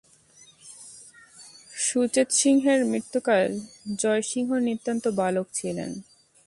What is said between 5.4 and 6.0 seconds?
ছিলেন।